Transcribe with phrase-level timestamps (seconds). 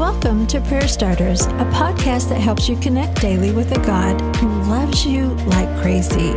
[0.00, 4.48] Welcome to Prayer Starters, a podcast that helps you connect daily with a God who
[4.62, 6.30] loves you like crazy.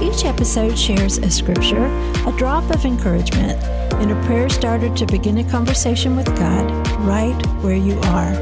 [0.00, 1.86] Each episode shares a scripture,
[2.24, 3.60] a drop of encouragement,
[3.94, 6.70] and a prayer starter to begin a conversation with God
[7.00, 7.34] right
[7.64, 8.32] where you are.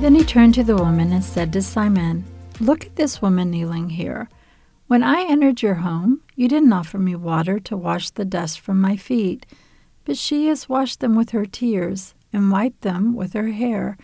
[0.00, 2.24] Then he turned to the woman and said to Simon,
[2.60, 4.30] Look at this woman kneeling here.
[4.86, 8.80] When I entered your home, you didn't offer me water to wash the dust from
[8.80, 9.44] my feet
[10.06, 13.98] but she has washed them with her tears and wiped them with her hair.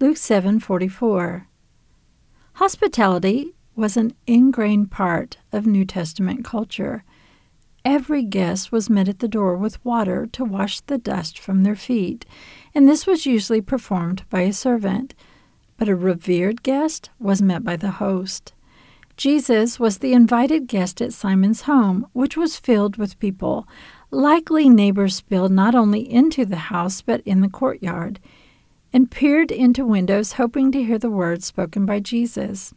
[0.00, 1.46] Luke 7:44.
[2.54, 7.04] Hospitality was an ingrained part of New Testament culture.
[7.84, 11.76] Every guest was met at the door with water to wash the dust from their
[11.76, 12.24] feet,
[12.74, 15.14] and this was usually performed by a servant.
[15.76, 18.52] But a revered guest was met by the host.
[19.16, 23.66] Jesus was the invited guest at Simon's home, which was filled with people.
[24.10, 28.20] Likely neighbors spilled not only into the house but in the courtyard
[28.92, 32.72] and peered into windows hoping to hear the words spoken by Jesus.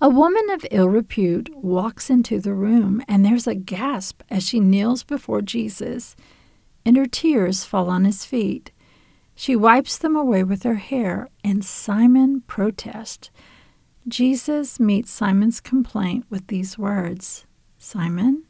[0.00, 4.60] A woman of ill repute walks into the room, and there's a gasp as she
[4.60, 6.16] kneels before Jesus,
[6.84, 8.72] and her tears fall on his feet.
[9.34, 13.30] She wipes them away with her hair, and Simon protests.
[14.08, 17.46] Jesus meets Simon's complaint with these words
[17.78, 18.44] Simon,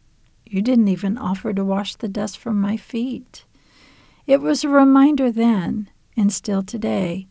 [0.52, 3.44] you didn't even offer to wash the dust from my feet.
[4.26, 7.26] It was a reminder then, and still today,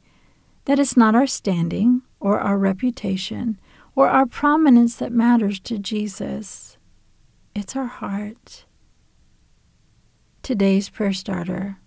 [0.66, 3.60] that it's not our standing or our reputation
[3.96, 6.78] or our prominence that matters to Jesus.
[7.56, 8.66] It's our heart.
[10.44, 11.78] Today's prayer starter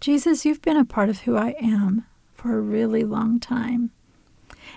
[0.00, 3.90] Jesus, you've been a part of who I am for a really long time.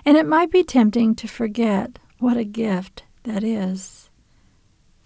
[0.04, 4.11] And it might be tempting to forget what a gift that is.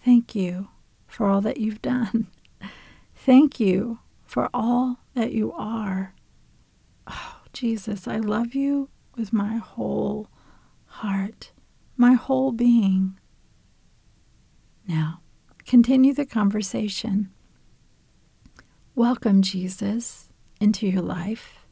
[0.06, 0.68] Thank you
[1.08, 2.28] for all that you've done.
[3.16, 6.14] Thank you for all that you are.
[7.08, 10.28] Oh, Jesus, I love you with my whole
[10.86, 11.54] heart,
[11.98, 13.20] my whole being.
[14.88, 15.22] Now,
[15.66, 17.32] continue the conversation.
[18.94, 20.30] Welcome, Jesus,
[20.62, 21.66] into your life.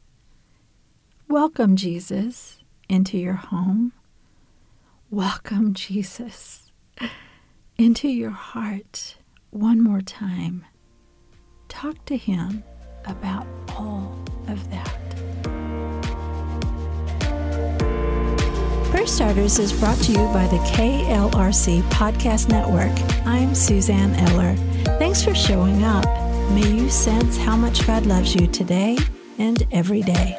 [1.28, 3.94] Welcome, Jesus, into your home.
[5.12, 6.72] Welcome, Jesus
[7.78, 9.18] into your heart
[9.50, 10.66] one more time.
[11.68, 12.64] Talk to Him
[13.06, 14.18] about all
[14.48, 15.00] of that.
[18.90, 22.92] Prayer Starters is brought to you by the KLRC Podcast Network.
[23.26, 24.56] I'm Suzanne Eller.
[25.00, 26.06] Thanks for showing up.
[26.52, 28.98] May you sense how much God loves you today
[29.40, 30.38] and every day.